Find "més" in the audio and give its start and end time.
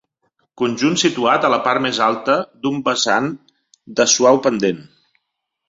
1.87-1.99